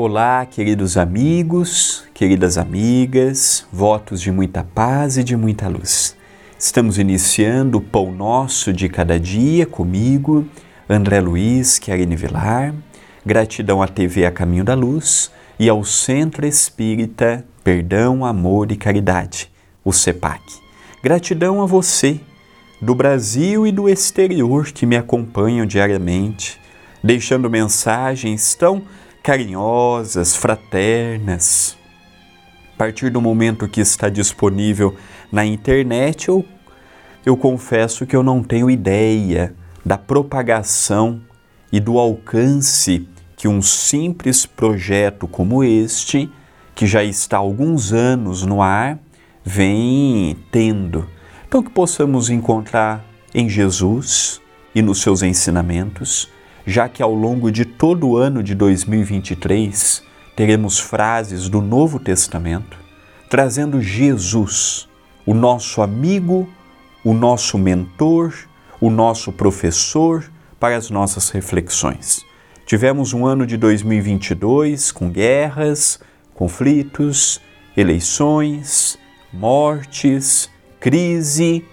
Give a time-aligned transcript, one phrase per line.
[0.00, 6.16] Olá, queridos amigos, queridas amigas, votos de muita paz e de muita luz.
[6.56, 10.46] Estamos iniciando o Pão Nosso de Cada Dia comigo,
[10.88, 12.72] André Luiz Querine Vilar.
[13.26, 19.50] Gratidão à TV A Caminho da Luz e ao Centro Espírita Perdão, Amor e Caridade,
[19.84, 20.40] o CEPAC.
[21.02, 22.20] Gratidão a você,
[22.80, 26.56] do Brasil e do exterior, que me acompanham diariamente,
[27.02, 28.84] deixando mensagens tão
[29.28, 31.76] carinhosas, fraternas.
[32.72, 34.96] A partir do momento que está disponível
[35.30, 36.42] na internet, eu,
[37.26, 41.20] eu confesso que eu não tenho ideia da propagação
[41.70, 46.32] e do alcance que um simples projeto como este,
[46.74, 48.98] que já está há alguns anos no ar,
[49.44, 51.06] vem tendo.
[51.46, 54.40] Então, que possamos encontrar em Jesus
[54.74, 56.30] e nos seus ensinamentos
[56.68, 60.02] já que ao longo de todo o ano de 2023
[60.36, 62.76] teremos frases do Novo Testamento
[63.30, 64.86] trazendo Jesus,
[65.24, 66.46] o nosso amigo,
[67.02, 68.34] o nosso mentor,
[68.78, 70.30] o nosso professor
[70.60, 72.22] para as nossas reflexões.
[72.66, 75.98] Tivemos um ano de 2022 com guerras,
[76.34, 77.40] conflitos,
[77.74, 78.98] eleições,
[79.32, 81.64] mortes, crise,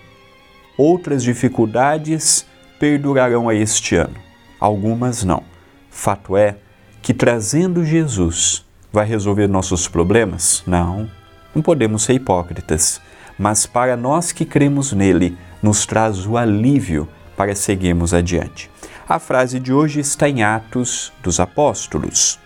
[0.78, 2.46] outras dificuldades
[2.80, 4.25] perdurarão a este ano
[4.66, 5.44] algumas não.
[5.90, 6.58] Fato é
[7.02, 10.64] que trazendo Jesus vai resolver nossos problemas?
[10.66, 11.10] Não,
[11.54, 13.00] não podemos ser hipócritas.
[13.38, 18.72] Mas para nós que cremos nele, nos traz o alívio para seguirmos adiante.
[19.08, 22.40] A frase de hoje está em Atos dos Apóstolos.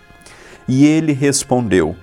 [0.67, 1.95] E ele respondeu: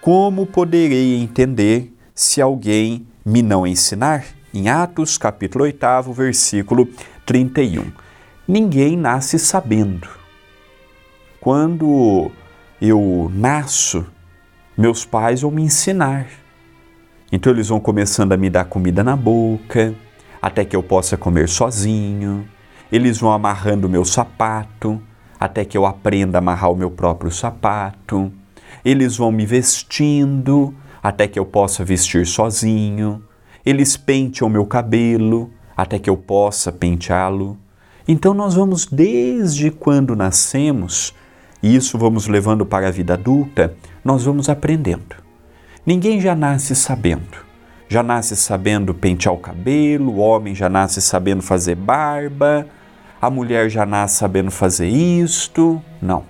[0.00, 4.24] Como poderei entender se alguém me não ensinar?
[4.52, 6.88] Em Atos, capítulo 8, versículo
[7.24, 7.92] 31
[8.46, 10.08] ninguém nasce sabendo.
[11.40, 12.30] Quando
[12.80, 14.06] eu nasço,
[14.76, 16.26] meus pais vão me ensinar.
[17.32, 19.94] Então eles vão começando a me dar comida na boca,
[20.40, 22.48] até que eu possa comer sozinho.
[22.90, 25.00] Eles vão amarrando o meu sapato,
[25.38, 28.32] até que eu aprenda a amarrar o meu próprio sapato.
[28.84, 33.22] Eles vão me vestindo, até que eu possa vestir sozinho.
[33.64, 37.56] Eles penteam meu cabelo, até que eu possa penteá-lo.
[38.06, 41.14] Então nós vamos desde quando nascemos,
[41.62, 43.74] e isso vamos levando para a vida adulta,
[44.04, 45.16] nós vamos aprendendo.
[45.84, 47.50] Ninguém já nasce sabendo.
[47.88, 52.66] Já nasce sabendo pentear o cabelo, o homem já nasce sabendo fazer barba,
[53.20, 55.82] a mulher já nasce sabendo fazer isto.
[56.00, 56.24] Não.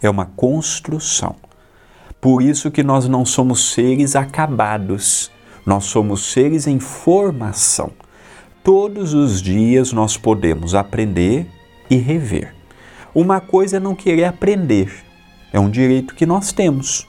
[0.00, 1.34] É uma construção.
[2.20, 5.32] Por isso que nós não somos seres acabados,
[5.66, 7.90] nós somos seres em formação.
[8.64, 11.48] Todos os dias nós podemos aprender
[11.90, 12.54] e rever.
[13.12, 14.88] Uma coisa é não querer aprender,
[15.52, 17.08] é um direito que nós temos.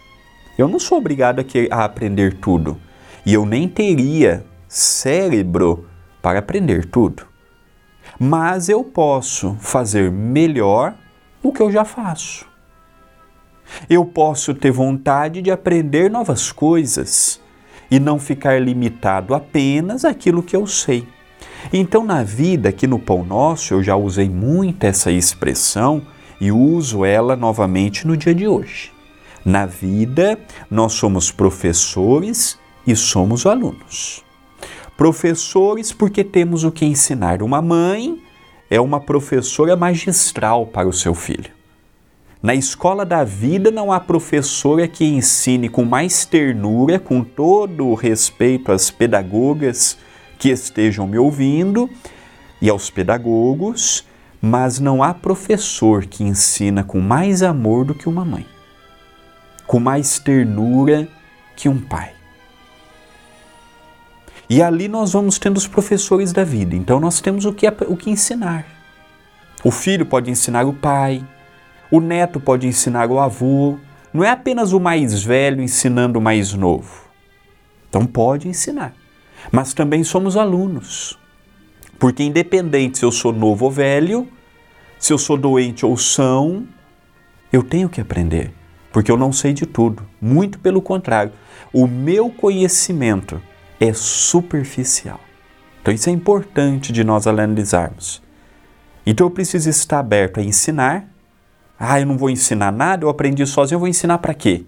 [0.57, 2.81] Eu não sou obrigado a, querer, a aprender tudo
[3.23, 5.87] e eu nem teria cérebro
[6.23, 7.27] para aprender tudo.
[8.19, 10.95] Mas eu posso fazer melhor
[11.43, 12.47] o que eu já faço.
[13.87, 17.39] Eu posso ter vontade de aprender novas coisas
[17.91, 21.07] e não ficar limitado apenas àquilo que eu sei.
[21.71, 26.01] Então, na vida, aqui no Pão Nosso, eu já usei muito essa expressão
[26.41, 28.91] e uso ela novamente no dia de hoje.
[29.45, 30.37] Na vida,
[30.69, 34.23] nós somos professores e somos alunos.
[34.97, 37.41] Professores porque temos o que ensinar.
[37.41, 38.21] Uma mãe
[38.69, 41.51] é uma professora magistral para o seu filho.
[42.41, 47.95] Na escola da vida não há professora que ensine com mais ternura, com todo o
[47.95, 49.97] respeito às pedagogas
[50.43, 51.89] que estejam me ouvindo
[52.61, 54.05] e aos pedagogos,
[54.41, 58.45] mas não há professor que ensina com mais amor do que uma mãe,
[59.65, 61.07] com mais ternura
[61.55, 62.11] que um pai.
[64.49, 67.95] E ali nós vamos tendo os professores da vida, então nós temos o que, o
[67.95, 68.65] que ensinar.
[69.63, 71.25] O filho pode ensinar o pai,
[71.89, 73.77] o neto pode ensinar o avô,
[74.13, 77.05] não é apenas o mais velho ensinando o mais novo.
[77.87, 78.93] Então pode ensinar
[79.51, 81.17] mas também somos alunos.
[81.99, 84.27] Porque, independente se eu sou novo ou velho,
[84.99, 86.67] se eu sou doente ou são,
[87.51, 88.53] eu tenho que aprender,
[88.91, 90.05] porque eu não sei de tudo.
[90.21, 91.31] Muito pelo contrário,
[91.73, 93.41] o meu conhecimento
[93.79, 95.19] é superficial.
[95.81, 98.21] Então, isso é importante de nós analisarmos.
[99.05, 101.05] Então, eu preciso estar aberto a ensinar.
[101.77, 104.65] Ah, eu não vou ensinar nada, eu aprendi sozinho, eu vou ensinar para quê?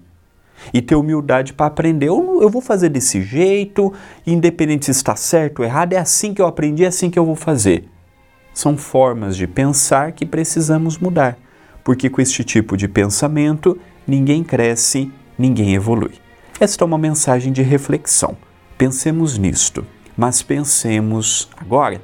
[0.74, 2.08] e ter humildade para aprender.
[2.08, 3.94] Eu, eu vou fazer desse jeito,
[4.26, 7.26] independente se está certo ou errado, é assim que eu aprendi, é assim que eu
[7.26, 7.88] vou fazer.
[8.54, 11.38] São formas de pensar que precisamos mudar,
[11.84, 16.14] porque com este tipo de pensamento ninguém cresce, ninguém evolui.
[16.60, 18.38] Esta é uma mensagem de reflexão.
[18.78, 19.86] Pensemos nisto,
[20.16, 22.02] mas pensemos agora.